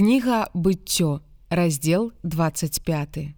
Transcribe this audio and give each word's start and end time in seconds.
Кніга 0.00 0.48
быццё, 0.54 1.20
раздзел 1.50 2.12
25. 2.22 3.36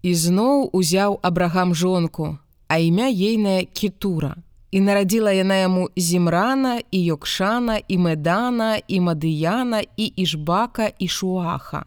Ізноў 0.00 0.70
узяў 0.72 1.18
абрагам 1.20 1.74
жонку, 1.76 2.38
а 2.66 2.78
імя 2.80 3.12
ейная 3.12 3.68
кітура. 3.68 4.40
І 4.72 4.80
нарадзіла 4.80 5.36
яна 5.36 5.60
яму 5.60 5.84
зімрана 5.96 6.80
і 6.90 7.00
Йокшана 7.04 7.76
і 7.88 7.98
медана 7.98 8.80
і 8.88 9.00
мадыяна 9.04 9.84
і 9.96 10.06
ішбака 10.16 10.88
і 10.98 11.08
шуаха. 11.08 11.84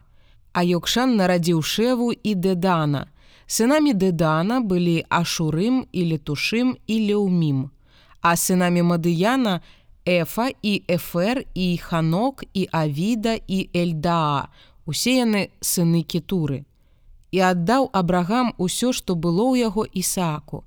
А 0.54 0.62
Йокшан 0.62 1.18
нарадзіў 1.18 1.66
шэву 1.66 2.14
і 2.14 2.36
дэдана. 2.38 3.10
Сынамі 3.50 3.98
дэдана 3.98 4.62
былі 4.62 5.02
ашурым 5.10 5.90
і 5.90 6.06
летушым 6.14 6.78
і 6.86 6.96
леўмім. 7.10 7.74
А 8.22 8.38
сынамі 8.38 8.86
мадыяна, 8.86 9.66
Эфа 10.10 10.50
і 10.62 10.84
Эфер 10.88 11.46
і 11.54 11.78
Ханок 11.78 12.44
і 12.54 12.68
Авіда 12.72 13.38
і 13.48 13.70
Эльдаа, 13.74 14.50
усе 14.90 15.22
яны 15.22 15.54
сыны 15.62 16.02
кітуры. 16.02 16.66
І 17.30 17.46
аддаў 17.46 17.94
абрагам 17.94 18.50
усё, 18.58 18.90
што 18.90 19.14
было 19.14 19.54
ў 19.54 19.70
яго 19.70 19.86
Ісааку. 19.86 20.66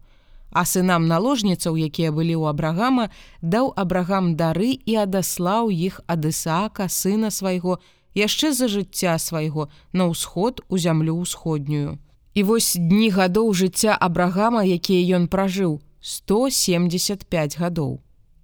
А 0.55 0.63
сынам 0.63 1.11
наложніцаў, 1.11 1.75
якія 1.75 2.15
былі 2.15 2.39
ў 2.39 2.55
абрагама, 2.55 3.11
даў 3.43 3.75
абрагам 3.75 4.39
дары 4.39 4.79
і 4.87 4.95
адаслаў 5.03 5.75
іх 5.75 5.99
ад 6.07 6.23
Ісаака 6.23 6.87
сына 6.87 7.35
свайго, 7.35 7.83
яшчэ 8.15 8.55
за 8.55 8.71
жыцця 8.71 9.19
свайго 9.19 9.67
на 9.91 10.07
ўсход 10.07 10.63
у 10.71 10.79
зямлю 10.79 11.19
ўсходнюю. 11.27 11.99
І 12.39 12.41
вось 12.47 12.79
дні 12.79 13.11
гадоў 13.11 13.51
жыцця 13.59 13.99
абрагама, 13.99 14.63
якія 14.63 15.19
ён 15.19 15.27
пражыў 15.27 15.83
175 15.99 17.59
гадоў 17.59 17.99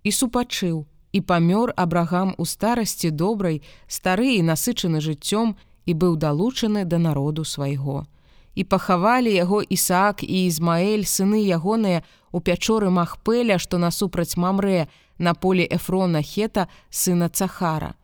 і 0.05 0.11
супачыў 0.12 0.87
і 1.12 1.20
памёр 1.20 1.73
абрагам 1.77 2.34
у 2.39 2.45
старасці 2.45 3.11
добрай 3.11 3.62
стары 3.89 4.37
і 4.37 4.43
насычаны 4.43 5.01
жыццём 5.01 5.56
і 5.87 5.93
быў 5.95 6.16
далучаны 6.16 6.84
да 6.84 6.98
народу 6.98 7.45
свайго. 7.45 8.06
І 8.55 8.64
пахавалі 8.64 9.33
яго 9.33 9.62
ісаак 9.62 10.22
і 10.22 10.47
ізмаэль 10.47 11.06
сыны 11.06 11.41
ягоныя 11.47 12.03
у 12.33 12.41
пячоры 12.41 12.91
махпэля 12.91 13.59
што 13.59 13.78
насупраць 13.78 14.37
мамрэ 14.37 14.89
на 15.19 15.34
поле 15.34 15.67
эфрона 15.70 16.22
хета 16.22 16.69
сына 16.91 17.28
цахара. 17.28 17.94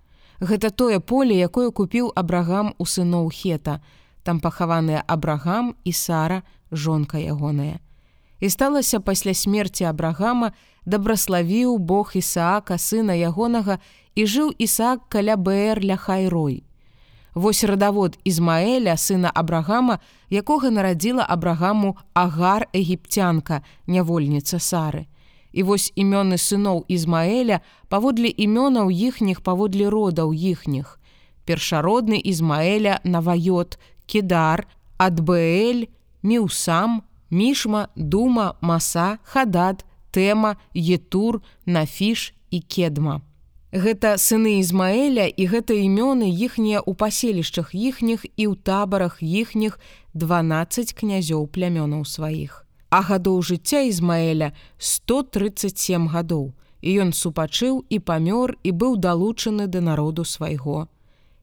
Гэта 0.41 0.71
тое 0.71 1.01
поле 1.01 1.37
якое 1.37 1.71
купіў 1.71 2.13
абрагам 2.15 2.75
у 2.79 2.85
сыноў 2.85 3.31
хета. 3.31 3.83
Там 4.23 4.41
пахаваныя 4.41 5.05
абрагам 5.07 5.75
і 5.85 5.93
сара 5.93 6.43
жонка 6.73 7.19
ягоная. 7.19 7.79
І 8.41 8.51
сталася 8.51 9.01
пасля 9.01 9.35
смерти 9.35 9.85
абрагама 9.85 10.53
дабраславіў 10.87 11.79
Бог 11.79 12.13
Ісаака 12.15 12.79
сына 12.79 13.17
ягонага 13.17 13.79
і 14.15 14.27
жыў 14.27 14.53
Ісаак 14.59 15.09
каля 15.09 15.37
Бр 15.37 15.81
ля 15.83 15.97
хайрой. 15.97 16.63
Вось 17.35 17.65
радавод 17.65 18.19
Ізмаэля 18.23 18.95
сына 18.97 19.31
абрагама, 19.35 19.99
якога 20.31 20.71
нарадзіла 20.71 21.27
абрагаму 21.27 21.97
агар 22.15 22.69
егіпцянка, 22.73 23.65
нявольніца 23.87 24.59
сары. 24.63 25.07
І 25.51 25.63
вось 25.63 25.91
імёны 25.97 26.39
сыноў 26.39 26.85
Ізмаэля 26.87 27.59
паводле 27.89 28.31
імёнаў 28.31 28.91
іхніх 28.91 29.43
паводле 29.43 29.91
родаў 29.91 30.31
іхніх. 30.31 30.99
Першародны 31.45 32.23
Ізмаэля 32.23 33.03
наваёт, 33.03 33.79
кідар, 34.07 34.67
адбэль, 34.99 35.91
міўсам, 36.23 37.03
мішма, 37.31 37.89
дума, 37.97 38.55
маса, 38.61 39.19
хадад, 39.25 39.85
тэма, 40.15 40.57
етур, 40.73 41.43
нафіш 41.67 42.33
і 42.55 42.63
кедма. 42.63 43.21
Гэта 43.75 44.15
сыны 44.23 44.63
Ізмаэля 44.63 45.27
і 45.27 45.45
гэта 45.51 45.75
імёны 45.75 46.31
іхнія 46.31 46.79
ў 46.79 46.95
паселішчах 46.95 47.75
іхніх 47.75 48.23
і 48.23 48.45
ў 48.47 48.63
табарах 48.63 49.19
іхніх 49.19 49.83
12 50.15 50.95
князёў 50.95 51.51
плямёнаў 51.51 52.07
сваіх. 52.07 52.63
А 52.95 53.03
гадоў 53.03 53.43
жыцця 53.43 53.83
Ізмаэля 53.91 54.55
137 54.79 56.07
гадоў. 56.07 56.55
І 56.87 57.03
ён 57.03 57.11
супачыў 57.11 57.83
і 57.91 57.99
памёр 57.99 58.55
і 58.63 58.71
быў 58.71 58.95
далучаны 59.03 59.67
да 59.67 59.83
народу 59.83 60.23
свайго. 60.23 60.87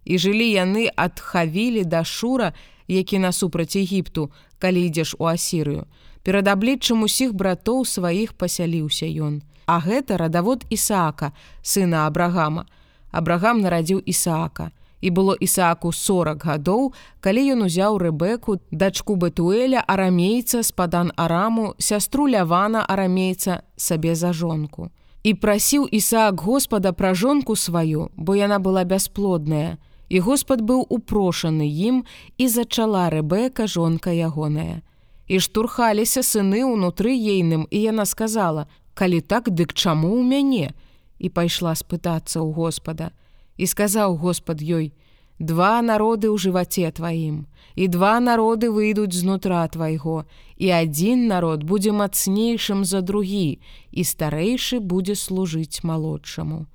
І 0.08 0.16
жылі 0.16 0.48
яны 0.48 0.88
ад 0.96 1.20
хавілі 1.20 1.84
да 1.84 2.08
шура, 2.08 2.56
які 2.96 3.20
насупраць 3.20 3.76
Егіпту, 3.76 4.32
калі 4.60 4.86
ідзеш 4.88 5.16
у 5.20 5.26
асірыю. 5.26 5.86
Перад 6.24 6.48
абліччам 6.48 7.04
усіх 7.04 7.34
братоў 7.34 7.86
сваіх 7.86 8.34
пасяліўся 8.34 9.08
ён. 9.08 9.42
А 9.66 9.80
гэта 9.80 10.18
радавод 10.18 10.66
Ісаака, 10.70 11.32
сына 11.62 12.06
Абрагама. 12.08 12.66
Абрагам 13.12 13.62
нарадзіў 13.62 14.04
Ісаака. 14.06 14.72
І 15.02 15.10
было 15.10 15.34
Ісааку 15.34 15.92
40 15.92 16.46
гадоў, 16.46 16.94
калі 17.26 17.42
ён 17.58 17.66
узяў 17.66 17.98
рэбеку, 17.98 18.62
дачку 18.72 19.16
Бетуэля 19.16 19.82
арамейца 19.88 20.62
спадан 20.64 21.12
араму, 21.16 21.74
сястру 21.80 22.28
лявана 22.28 22.86
арамейца 22.86 23.64
сабе 23.76 24.16
за 24.16 24.34
жонку. 24.34 24.92
І 25.24 25.34
прасіў 25.34 25.88
Ісаак 25.90 26.42
Господа 26.42 26.94
пра 26.94 27.14
жонку 27.14 27.56
сваю, 27.56 28.10
бо 28.16 28.36
яна 28.36 28.60
была 28.60 28.84
бясплодная. 28.84 29.78
І 30.12 30.20
Господ 30.20 30.60
быў 30.68 30.84
упрошаны 30.92 31.64
ім 31.64 32.04
і 32.36 32.46
зачала 32.52 33.08
рэбека 33.14 33.64
жонка 33.64 34.12
ягоная. 34.12 34.84
І 35.32 35.40
штурхаліся 35.40 36.20
сыны 36.20 36.68
ўнутры 36.68 37.16
ейным 37.16 37.64
і 37.72 37.80
яна 37.88 38.04
сказала: 38.04 38.68
калі 38.92 39.24
так 39.24 39.48
дык 39.48 39.72
чаму 39.72 40.12
ў 40.20 40.28
мяне? 40.28 40.76
І 41.16 41.32
пайшла 41.32 41.72
спытацца 41.80 42.44
ў 42.44 42.52
Господа. 42.52 43.16
І 43.56 43.72
сказаў 43.72 44.20
Господ 44.20 44.60
ёй: 44.60 44.92
два 45.40 45.80
народы 45.80 46.28
ў 46.28 46.36
жываце 46.36 46.92
тваім 46.92 47.48
і 47.80 47.88
два 47.88 48.20
народы 48.20 48.68
выйдуць 48.68 49.16
знутра 49.16 49.64
твайго 49.72 50.28
і 50.60 50.76
адзін 50.76 51.32
народ 51.32 51.64
будзе 51.64 51.96
мацнейшым 51.96 52.84
за 52.84 53.00
другі 53.00 53.64
і 53.96 54.02
старэйшы 54.04 54.84
будзе 54.84 55.16
служыць 55.16 55.88
малодшаму. 55.88 56.68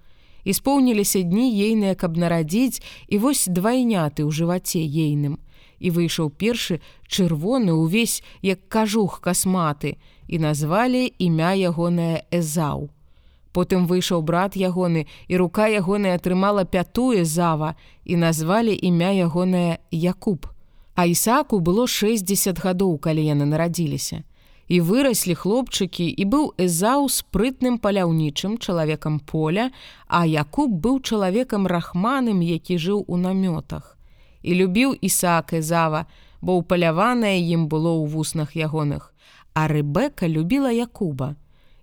Іспоўніліся 0.47 1.27
дні 1.27 1.51
ейныя, 1.51 1.99
каб 1.99 2.15
нарадзіць 2.15 2.79
і 3.11 3.19
вось 3.19 3.51
двайняты 3.51 4.23
ў 4.23 4.31
жываце 4.31 4.79
ейным 4.79 5.43
і 5.83 5.91
выйшаў 5.91 6.31
першы 6.31 6.79
чырвоны 7.11 7.75
ўвесь 7.75 8.23
як 8.47 8.63
кажух 8.71 9.19
касматы 9.21 9.99
і 10.31 10.39
назвалі 10.39 11.11
імя 11.19 11.51
ягонае 11.53 12.23
эзаў. 12.31 12.89
Потым 13.51 13.91
выйшаў 13.91 14.23
брат 14.23 14.57
ягоны 14.57 15.11
і 15.29 15.35
рука 15.43 15.67
ягоная 15.67 16.15
атрымала 16.15 16.65
пятуе 16.65 17.25
зава 17.25 17.75
і 18.05 18.17
назвалі 18.17 18.79
імя 18.79 19.11
ягонае 19.27 19.83
Якуб. 19.91 20.47
А 20.95 21.05
Ісаку 21.05 21.61
было 21.61 21.87
60 21.87 22.61
гадоў, 22.63 22.99
калі 22.99 23.25
яны 23.25 23.45
нарадзіліся. 23.45 24.23
І 24.69 24.81
выраслі 24.81 25.35
хлопчыкі 25.35 26.07
і 26.11 26.25
быў 26.27 26.47
эзаў 26.59 27.07
спрытным 27.07 27.79
паляўнічым 27.79 28.59
чалавекам 28.59 29.21
поля, 29.21 29.71
а 30.07 30.27
Якуб 30.27 30.75
быў 30.75 31.03
чалавекам 31.03 31.67
рахманым, 31.67 32.43
які 32.43 32.79
жыў 32.79 33.05
у 33.07 33.17
намётах 33.17 33.97
і 34.47 34.55
любіў 34.55 34.95
Ісаак 35.03 35.59
Эзава, 35.59 36.07
бо 36.41 36.63
ўпаляванае 36.63 37.43
ім 37.51 37.67
было 37.67 37.99
ў 37.99 38.07
вуснах 38.07 38.55
ягоных. 38.55 39.11
А 39.59 39.67
Рэбека 39.67 40.31
любіла 40.31 40.71
Якуба. 40.71 41.35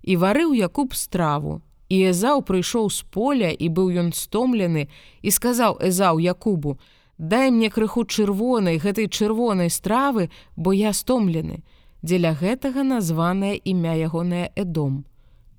І 0.07 0.15
варыў 0.15 0.55
Якуб 0.55 0.95
страву. 0.95 1.59
І 1.91 2.15
Эзаў 2.15 2.39
прыйшоў 2.47 2.88
з 2.88 3.03
поля 3.11 3.51
і 3.51 3.67
быў 3.67 3.91
ён 4.00 4.15
стомлены 4.15 4.88
і 5.21 5.29
сказаў 5.29 5.83
Эзаў 5.83 6.23
Якубу: 6.23 6.79
«Дай 7.19 7.51
мне 7.51 7.67
крыху 7.69 8.07
чырвонай 8.07 8.79
гэтай 8.79 9.11
чырвонай 9.11 9.69
стравы, 9.69 10.31
бо 10.55 10.71
я 10.71 10.94
стомлены. 10.94 11.67
Дзеля 12.03 12.33
гэтага 12.35 12.83
названае 12.83 13.55
імя 13.63 13.95
ягонае 13.95 14.51
Эдом. 14.55 15.05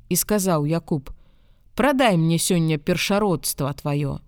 І 0.09 0.17
сказаў 0.17 0.67
Якуб: 0.69 1.11
«Прадай 1.75 2.17
мне 2.17 2.39
сёння 2.39 2.79
першародства 2.79 3.73
тваё. 3.73 4.21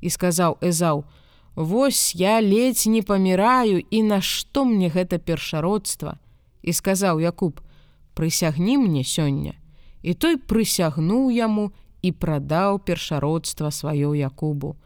І 0.00 0.10
сказаў 0.10 0.58
Эзаў: 0.60 1.04
«Вось 1.54 2.14
я 2.14 2.40
ледзь 2.40 2.86
не 2.86 3.02
паміраю 3.02 3.78
і 3.90 4.02
нашто 4.02 4.64
мне 4.64 4.90
гэта 4.90 5.18
першародства 5.18 6.18
і 6.62 6.72
сказаў 6.72 7.20
Якуб: 7.20 7.60
прысягні 8.14 8.76
мне 8.76 9.02
сёння 9.06 9.54
і 10.02 10.14
той 10.14 10.36
прысягнуў 10.36 11.30
яму 11.30 11.70
і 12.02 12.12
прадаў 12.12 12.80
першародства 12.80 13.70
сваё 13.70 14.14
Якубу. 14.16 14.76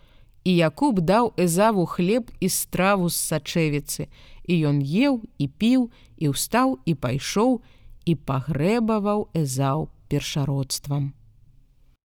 І 0.44 0.52
Якуб 0.56 1.00
даў 1.00 1.32
эзаву 1.41 1.87
хлеб 1.88 2.29
і 2.41 2.49
страву 2.52 3.08
з 3.08 3.17
сачэвіцы 3.17 4.08
і 4.44 4.55
ён 4.69 4.85
еў 4.85 5.25
і 5.41 5.46
піў 5.49 5.88
і 6.20 6.32
ўстаў 6.37 6.79
і 6.85 6.94
пайшоў 6.94 7.61
і 8.05 8.12
пагрэбаваў 8.14 9.29
эзаў 9.32 9.88
першародствам. 10.08 11.12